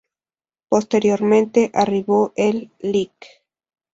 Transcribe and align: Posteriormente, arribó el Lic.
Posteriormente, 0.67 1.69
arribó 1.75 2.33
el 2.35 2.71
Lic. 2.79 3.13